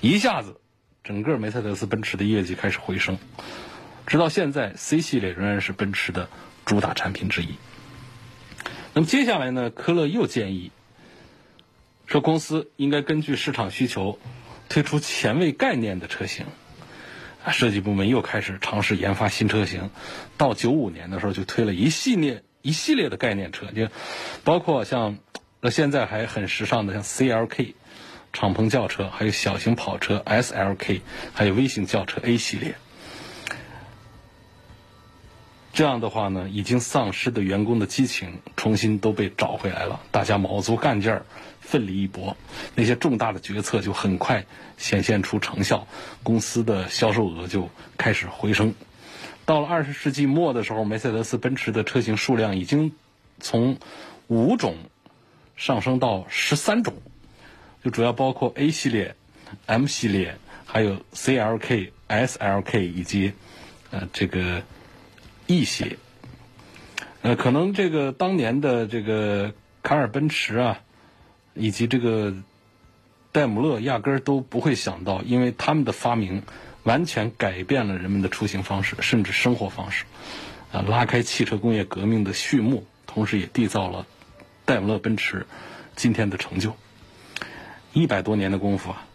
[0.00, 0.60] 一下子，
[1.02, 3.18] 整个梅赛德斯奔驰的业绩开始回升，
[4.06, 6.28] 直到现在，C 系列仍然是奔驰的
[6.64, 7.56] 主打产品之一。
[8.94, 10.70] 那么接下来呢，科勒又建议。
[12.06, 14.20] 说公司应该根据市场需求
[14.68, 16.46] 推出前卫概念的车型，
[17.52, 19.90] 设计部门又开始尝试研发新车型。
[20.36, 23.88] 到九五年的时候，就推了一系列一系列的概念车，就
[24.44, 25.18] 包括像
[25.60, 27.74] 那现在还很时尚的像 CLK
[28.32, 31.00] 敞篷轿车，还有小型跑车 SLK，
[31.32, 32.74] 还有微型轿车 A 系列。
[35.72, 41.26] 这样的话呢，已经丧失的员工的激情重新都被找回来了，大家卯足干劲儿。
[41.66, 42.36] 奋力一搏，
[42.76, 44.46] 那些重大的决策就很快
[44.78, 45.88] 显现出成效，
[46.22, 48.72] 公司的销售额就开始回升。
[49.44, 52.92] 到了二十世纪末的时候，梅赛德斯奔驰的车型数量已经
[53.40, 53.78] 从
[54.28, 54.76] 五种
[55.56, 56.94] 上升到十三种，
[57.84, 59.16] 就主要包括 A 系列、
[59.66, 63.32] M 系列，还有 CLK、SLK 以及
[63.90, 64.62] 呃这个
[65.48, 65.98] E 系列。
[67.22, 69.52] 呃，可能这个当年的这个
[69.82, 70.80] 卡尔奔驰啊。
[71.56, 72.34] 以及这个
[73.32, 76.42] 戴姆勒压根儿都不会想到，因为他们的发明
[76.84, 80.04] 完全改变了人们的出行方式，甚至生活方式，
[80.72, 84.06] 啊，拉开汽车工业革命的序幕，同时也缔造了
[84.64, 85.46] 戴姆勒奔驰
[85.96, 86.76] 今天的成就。
[87.92, 89.06] 一百多年的功夫啊，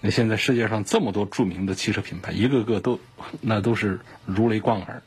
[0.00, 3.00] 那现在世界上这么多著名的汽车品牌，一个个都
[3.40, 5.02] 那都是如雷贯耳，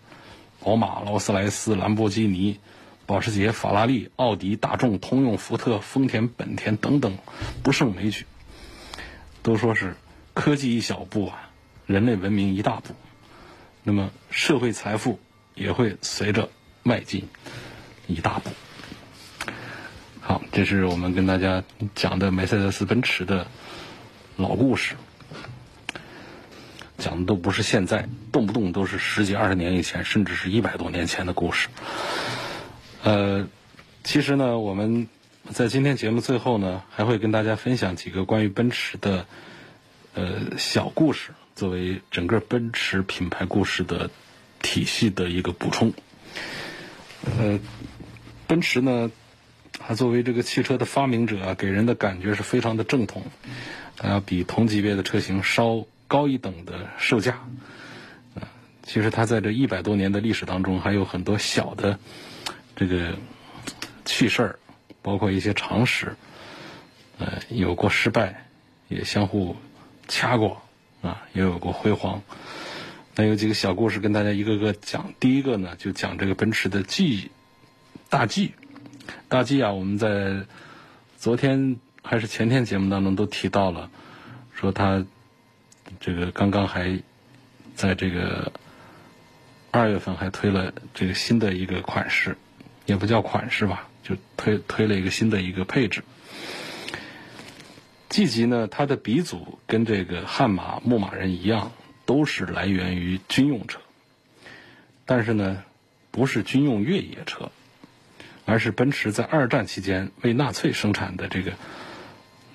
[0.59, 2.59] 宝马、劳斯莱斯、兰博基尼、
[3.07, 7.17] 保时捷、法拉利、奥迪、大众、通用、福特、丰田、本田等等
[7.63, 8.25] 不胜枚举。
[9.41, 9.95] 都说是
[10.33, 11.49] 科技一小步啊，
[11.85, 12.93] 人类文明一大步，
[13.83, 15.19] 那么社会财富
[15.55, 16.49] 也会随着
[16.83, 17.29] 迈进
[18.07, 18.51] 一大步。
[20.19, 21.63] 好，这是我们跟大家
[21.95, 23.47] 讲的梅赛德斯奔驰的
[24.35, 24.95] 老故事，
[26.97, 31.69] 讲的都不是现在，动不动都是十几二十年以前，甚至是一百多年前的故事。
[33.03, 33.47] 呃，
[34.03, 35.07] 其实呢，我们
[35.51, 39.25] 在今天节目最后呢，还会跟大家分享几个关于奔驰的
[40.13, 44.09] 呃小故事，作为整个奔驰品牌故事的
[44.61, 45.93] 体系的一个补充。
[47.37, 47.59] 呃，
[48.47, 49.11] 奔驰呢。
[49.79, 53.23] 它作为这个汽车的发明者啊，给人的感觉是非常的正统，
[53.95, 57.33] 它要比同级别的车型稍高一等的售价。
[58.33, 58.49] 啊，
[58.81, 61.99] 其实它在这一百多年的历史当中，还有很多小的
[62.77, 63.17] 这个
[64.05, 64.59] 趣事儿，
[65.01, 66.15] 包括一些常识，
[67.17, 68.45] 呃，有过失败，
[68.87, 69.55] 也相互
[70.07, 70.61] 掐过，
[71.01, 72.21] 啊，也有过辉煌。
[73.15, 75.11] 那有几个小故事跟大家一个个讲。
[75.19, 77.31] 第一个呢，就讲这个奔驰的 G
[78.09, 78.53] 大 G。
[79.27, 80.45] 大 G 啊，我们在
[81.17, 83.89] 昨天还是前天节目当中都提到了，
[84.53, 85.03] 说它
[85.99, 87.01] 这个刚刚还
[87.73, 88.51] 在这个
[89.71, 92.37] 二月份还推了这个新的一个款式，
[92.87, 96.03] 也不叫款式吧，就推推了一个新的一个配置。
[98.09, 101.71] G 级呢，它的鼻祖跟这个悍马、牧马人一样，
[102.07, 103.79] 都是来源于军用车，
[105.05, 105.63] 但是呢，
[106.09, 107.51] 不是军用越野车。
[108.49, 111.51] 而是奔驰在二战期间为纳粹生产的这个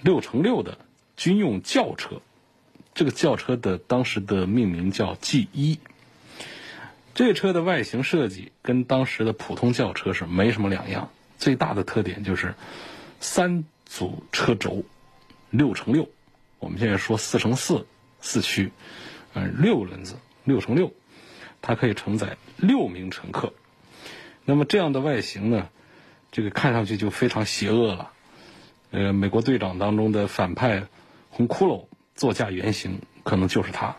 [0.01, 0.79] 六乘六的
[1.19, 2.23] 军用轿车，
[2.95, 5.79] 这个轿车的当时的命名叫 G 一。
[7.15, 12.55] 这车的外形设计跟当时的普通轿车是没什么两样，最大的特点就是
[13.21, 14.85] 三组车轴，
[15.51, 16.09] 六乘六。
[16.59, 17.87] 我们现在说四乘四
[18.21, 18.73] 四驱，
[19.35, 20.93] 嗯，六轮子六乘六，
[21.61, 23.53] 它可以承载六名乘客。
[24.45, 25.69] 那么这样的外形呢？
[26.31, 28.11] 这个看上去就非常邪恶了，
[28.91, 30.85] 呃，美国队长当中的反派
[31.29, 33.97] 红骷髅座驾原型可能就是它。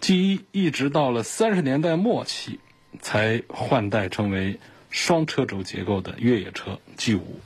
[0.00, 2.60] G 一一直到了三十年代末期
[3.00, 7.40] 才换代成为双车轴结构的越野车 G 五，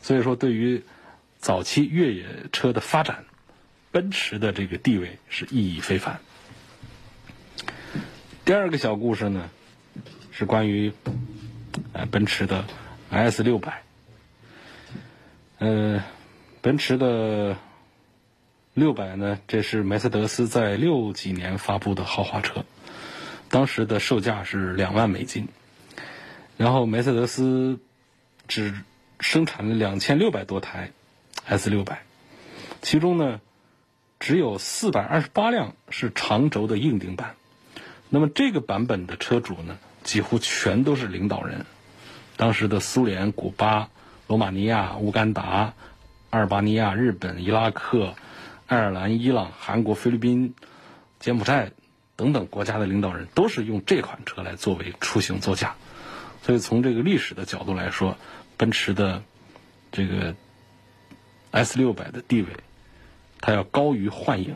[0.00, 0.84] 所以说对于
[1.38, 3.24] 早期越野车的发展，
[3.90, 6.20] 奔驰的这个地位是意义非凡。
[8.44, 9.50] 第二个小故事呢，
[10.30, 10.92] 是关于
[11.92, 12.64] 呃奔驰的。
[13.10, 13.84] S 六百，
[15.60, 16.04] 呃，
[16.60, 17.56] 奔驰的
[18.78, 22.64] 六百呢，这是梅赛德斯在六几年发布的豪华车，
[23.50, 25.48] 当时的售价是两万美金，
[26.56, 27.80] 然后梅赛德斯
[28.46, 28.72] 只
[29.18, 30.92] 生产了两千六百多台
[31.44, 32.02] S 六百，
[32.80, 33.40] 其中呢，
[34.20, 37.34] 只有四百二十八辆是长轴的硬顶版，
[38.08, 41.66] 那么这个版本的车主呢，几乎全都是领导人。
[42.36, 43.88] 当时的苏联、古巴、
[44.28, 45.74] 罗马尼亚、乌干达、
[46.30, 48.14] 阿尔巴尼亚、日本、伊拉克、
[48.68, 50.54] 爱尔兰、伊朗、韩国、菲律宾、
[51.18, 51.72] 柬埔寨
[52.16, 55.76] 等等国家的领导人都是用这款车来作为出行座驾，
[56.42, 58.18] 所以从这个历史的角度来说，
[58.58, 59.22] 奔驰的
[59.90, 60.36] 这个
[61.50, 62.48] S 六百的地位，
[63.40, 64.54] 它要高于幻影。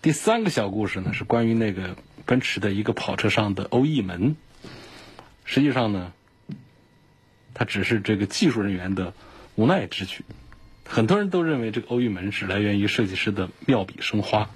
[0.00, 4.36] 第三个小故事呢，是关于那个奔驰的一个跑车上的欧翼门。
[5.44, 6.12] 实际上呢，
[7.52, 9.12] 它只是这个技术人员的
[9.56, 10.24] 无奈之举。
[10.92, 14.50] 很多人都认为这个欧翼门是来源于设计师的妙笔生花，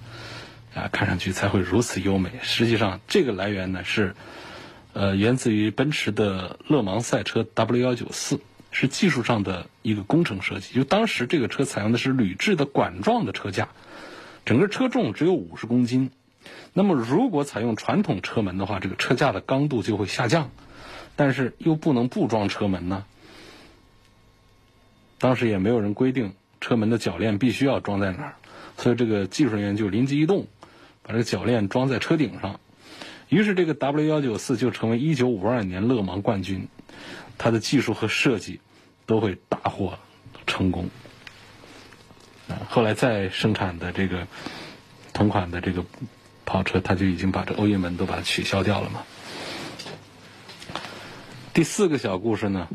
[0.73, 2.29] 啊，看上去才会如此优美。
[2.41, 4.17] 实际上，这个来源呢是，
[4.91, 10.75] 呃，源自于奔驰的勒芒赛车 W 幺九四，是技术上的一个工程设计。
[10.75, 13.69] 就当时这个车采用的是铝制的管状的车架，
[14.43, 16.11] 整个车重只有五十公斤。
[16.73, 20.51] 那么如果采用传统车门的话，这个车架的刚度就会下降。
[21.15, 23.05] 但是又不能不装车门呢？
[25.17, 28.35] 当时也没有人规定车门的铰链必须要装在哪儿，
[28.77, 30.47] 所以这个技术人员就灵机一动，
[31.01, 32.59] 把这个铰链装在车顶上。
[33.29, 36.67] 于是这个 W 幺九四就成为一九五二年勒芒冠军，
[37.37, 38.59] 它的技术和设计
[39.05, 39.97] 都会大获
[40.45, 40.89] 成功。
[42.69, 44.27] 后来再生产的这个
[45.13, 45.83] 同款的这个
[46.45, 49.01] 跑车，它就已经把这欧翼门都把它取消掉了嘛。
[51.53, 52.67] 第四个小故事呢，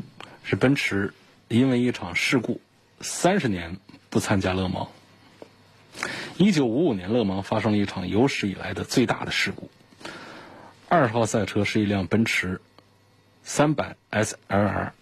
[0.42, 1.14] 是奔驰
[1.50, 2.60] 因为一场事故
[3.00, 3.78] 三十年
[4.08, 4.86] 不参加勒芒。
[6.38, 9.68] 一九五五年，勒芒发生了一场有史以来的最大的事故。
[10.88, 12.60] 二号赛车是一辆奔驰
[13.42, 14.92] 三百 SLR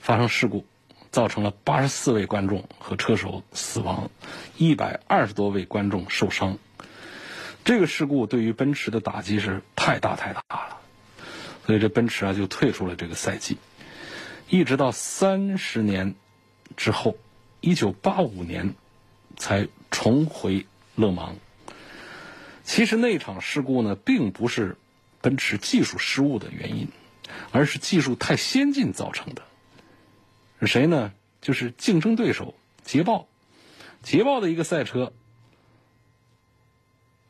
[0.00, 0.66] 发生事故，
[1.12, 4.10] 造成了八十四位观众和车手死亡，
[4.56, 6.58] 一百二十多位观众受伤。
[7.64, 10.78] 这个事故对于奔驰的打击是太大太大了，
[11.64, 13.56] 所以这奔驰啊就退出了这个赛季，
[14.54, 16.14] 一直到三十年
[16.76, 17.16] 之后，
[17.60, 18.76] 一九八五年
[19.36, 21.34] 才重回勒芒。
[22.62, 24.76] 其实那场事故呢，并不是
[25.20, 26.86] 奔驰技术失误的原因，
[27.50, 29.42] 而是技术太先进造成的。
[30.60, 31.12] 是谁呢？
[31.40, 33.26] 就是竞争对手捷豹，
[34.04, 35.12] 捷豹的一个赛车。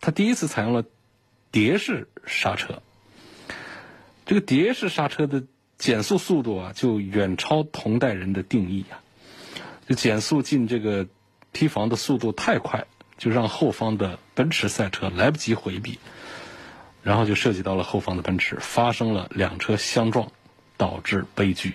[0.02, 0.84] 它第一次采用了
[1.50, 2.82] 碟式刹车，
[4.26, 5.44] 这个碟式刹车的
[5.84, 9.04] 减速速度啊，就远超同代人的定义啊，
[9.86, 11.06] 就减速进这个
[11.52, 12.86] 梯房的速度太快，
[13.18, 15.98] 就让后方的奔驰赛车来不及回避，
[17.02, 20.32] 然后就涉及到了后方的奔驰，发生了两车相撞，
[20.78, 21.74] 导致悲剧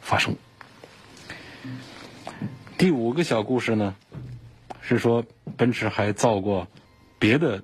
[0.00, 0.34] 发生。
[2.78, 3.94] 第五个小故事呢，
[4.80, 5.24] 是说
[5.56, 6.66] 奔驰还造过。
[7.20, 7.62] 别的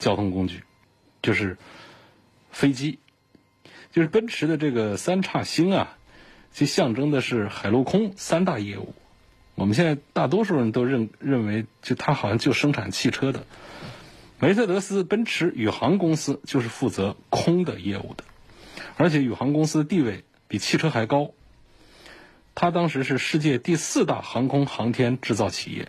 [0.00, 0.64] 交通工具
[1.22, 1.58] 就是
[2.50, 2.98] 飞机，
[3.92, 5.96] 就是奔驰的这个三叉星啊，
[6.52, 8.94] 其象征的是海陆空三大业务。
[9.56, 13.44] 我们现在大多数人都认认为，就它好像就生产汽车的。
[14.38, 18.24] 梅赛德斯奔驰宇航公司就是负责空的业务的，
[18.96, 21.32] 而且宇航公司的地位比汽车还高。
[22.54, 25.88] 它当时是世界第四大航空航天制造企业。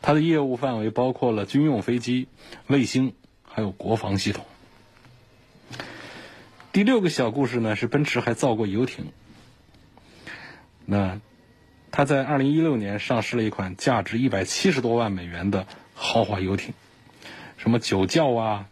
[0.00, 2.28] 它的业务范围包括了军用飞机、
[2.66, 3.14] 卫星，
[3.44, 4.44] 还有国防系统。
[6.72, 9.12] 第六个小故事呢，是奔驰还造过游艇。
[10.86, 11.20] 那
[11.90, 16.72] 它在二零一六年上市了一款价值一百七十多万美元的豪华游艇，
[17.58, 18.68] 什么酒窖啊、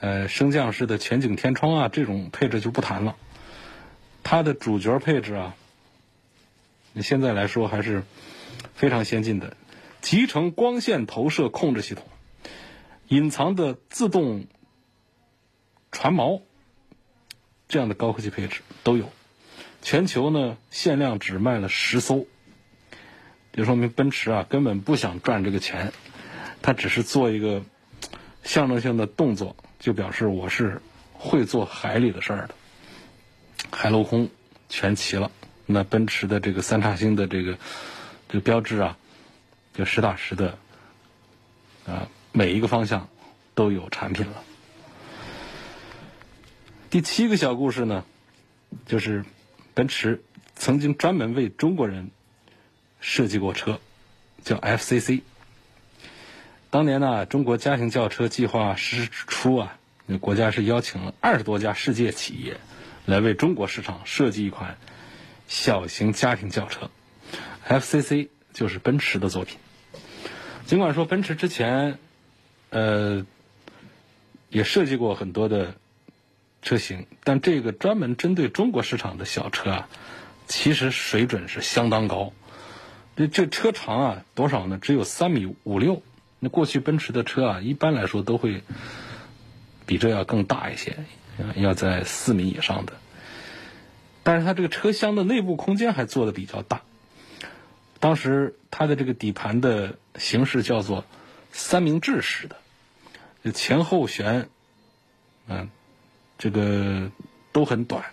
[0.00, 3.14] 呃升降式的全景天窗啊，这种配置就不谈了。
[4.24, 5.54] 它的主角配置啊，
[7.00, 8.02] 现在来说还是
[8.74, 9.56] 非常先进的。
[10.00, 12.04] 集成光线投射控制系统、
[13.06, 14.46] 隐藏的自动
[15.92, 16.42] 船锚
[17.74, 19.10] 这样的高科技配置都有。
[19.82, 22.24] 全球呢限量只卖了十艘，
[23.52, 25.92] 就说明奔驰啊根本不想赚这个钱，
[26.62, 27.64] 它只是做一个
[28.44, 30.80] 象征性的动作，就表示我是
[31.14, 32.54] 会做海里的事儿的。
[33.72, 34.30] 海陆空
[34.68, 35.32] 全齐了，
[35.66, 37.58] 那奔驰的这个三叉星的这个
[38.28, 38.96] 这个标志啊。
[39.76, 40.56] 就实打实的，
[41.84, 43.08] 啊，每一个方向
[43.56, 44.44] 都有产品了。
[46.94, 48.04] 第七个小故事呢，
[48.86, 49.24] 就是
[49.74, 50.22] 奔驰
[50.54, 52.12] 曾经专门为中国人
[53.00, 53.80] 设计过车，
[54.44, 55.22] 叫 FCC。
[56.70, 59.76] 当年呢，中国家庭轿车计划实施之初啊，
[60.06, 62.58] 那国家是邀请了二十多家世界企业
[63.06, 64.78] 来为中国市场设计一款
[65.48, 66.92] 小型家庭轿车
[67.66, 69.58] ，FCC 就是奔驰的作品。
[70.64, 71.98] 尽管说奔驰之前，
[72.70, 73.26] 呃，
[74.48, 75.74] 也设计过很多的
[76.64, 79.88] 车型，但这个专门针对中国市场的小车啊，
[80.48, 82.32] 其实水准是相当高。
[83.16, 84.78] 这这车长啊多少呢？
[84.82, 86.02] 只有三米五六。
[86.40, 88.62] 那过去奔驰的车啊，一般来说都会
[89.86, 90.96] 比这要更大一些，
[91.54, 92.94] 要在四米以上的。
[94.22, 96.80] 但是它这个车厢的内部空间还做的比较大。
[98.00, 101.04] 当时它的这个底盘的形式叫做
[101.52, 104.48] 三明治式的，前后悬，
[105.48, 105.68] 嗯，
[106.44, 107.10] 这个
[107.52, 108.04] 都很短。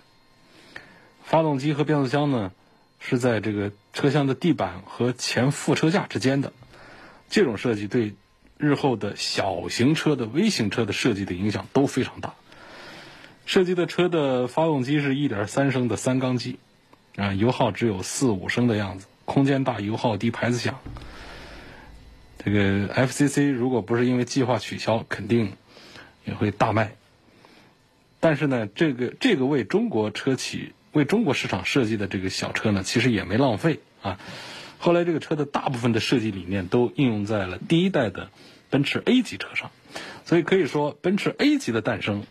[1.21, 2.53] 发动机和变速箱呢
[2.97, 6.53] 是在这个车厢的地板和前副车架之间的。
[7.29, 8.15] 这种设计对
[8.57, 12.33] 日后的小型车的微型车的设计的影响都非常大。
[13.45, 16.57] 设计的车的发动机是一点三升的三缸机，
[17.17, 19.07] 啊，油耗只有四五升的样子。
[19.25, 20.79] 空间大、油耗低、牌子响，
[22.45, 25.51] 这个 FCC 如果不是因为计划取消，肯定
[26.23, 26.93] 也会大卖。
[28.21, 34.19] 但是呢，这个这个为中国车企、为中国市场设计的这个小车呢，其实也没浪费啊。
[34.79, 38.29] 后来这个车的大部分的设计理念都应用在了第一代的
[38.69, 39.71] 奔驰 A 级车上，
[40.23, 42.23] 所以可以说，奔驰 A 级的诞生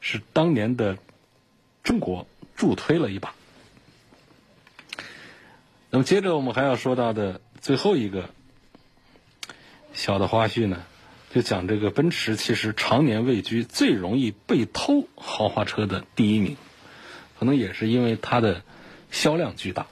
[0.00, 0.98] 是当年的
[1.82, 2.26] 中国
[2.56, 3.32] 助推了一把。
[5.90, 8.28] 那么接着我们还要说到的最后一个
[9.92, 10.82] 小的花絮呢，
[11.30, 16.56] 就讲这个奔驰其实常年位居最容易被偷豪华车的第一名，
[17.38, 18.62] 可能也是因为它的
[19.10, 19.86] 销量巨大。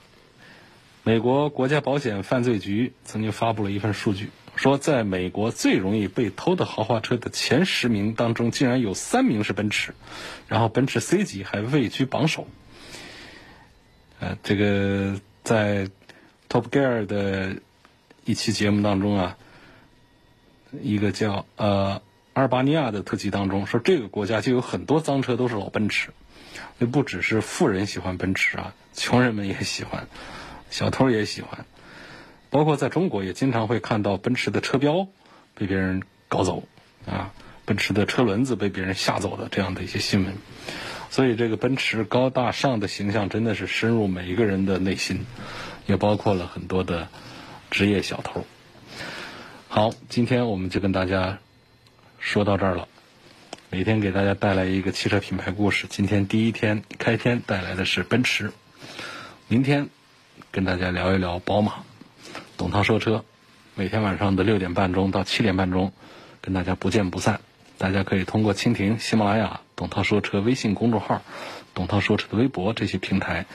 [1.03, 9.93] 美国国家保险犯罪局曾经发布了一份数据，说在美国最容易被偷的豪华车的前十名当中，竟然有三名是奔驰，
[10.47, 12.47] 然后奔驰 C 级还位居榜首。
[14.19, 15.87] 呃，这个在
[16.49, 17.57] Top Gear 的
[18.25, 19.37] 一期节目当中啊，
[20.81, 22.01] 一个叫呃
[22.33, 26.09] 阿尔巴尼亚的特辑当中说，这个国家就有很多脏车都是老奔驰，
[26.77, 30.07] 那不只是富人喜欢奔驰啊，穷人们也喜欢。
[30.69, 31.65] 小偷也喜欢，
[32.49, 35.07] 包括在中国也经常会看到奔驰的车标
[35.55, 36.63] 被别人搞走
[37.05, 37.31] 啊，
[37.63, 40.33] 奔驰的车轮子被别人吓走的这样的一些新闻。
[41.09, 45.25] 所以这个奔驰高大上的形象真的是深入每一个人的内心，
[45.85, 47.07] 也包括了很多的
[47.71, 48.45] 职业小偷。
[49.69, 51.39] 好，今天我们就跟大家
[52.19, 52.87] 说到这儿了。
[53.69, 55.87] 每天给大家带来一个汽车品牌故事。
[55.89, 58.53] 今天第一天开篇带来的是奔驰，
[59.49, 59.89] 明天。
[60.51, 61.83] 跟大家聊一聊宝马，
[62.55, 63.25] 董涛说车，
[63.75, 65.91] 每天晚上的六点半钟到七点半钟，
[66.39, 67.41] 跟大家不见不散。
[67.77, 71.21] 大家可以通过蜻蜓、喜马拉雅、董涛说车微信公众号、
[71.73, 73.45] 董涛说车的微博这些平台，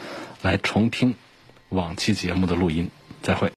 [0.43, 1.15] 来重听
[1.71, 2.91] 往期节目的录音。
[3.23, 3.51] 再会。